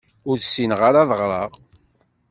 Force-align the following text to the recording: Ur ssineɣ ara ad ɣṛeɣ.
Ur 0.29 0.37
ssineɣ 0.39 0.79
ara 0.87 0.99
ad 1.03 1.11
ɣṛeɣ. 1.19 1.51